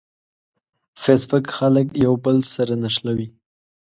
فېسبوک 1.01 1.45
خلک 1.57 1.87
یو 2.05 2.13
بل 2.25 2.37
سره 2.53 2.73
نښلوي 2.81 3.27